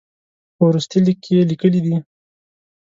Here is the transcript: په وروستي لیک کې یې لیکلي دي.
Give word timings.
په 0.55 0.61
وروستي 0.69 0.97
لیک 1.05 1.17
کې 1.23 1.31
یې 1.37 1.43
لیکلي 1.51 1.79
دي. 1.85 1.95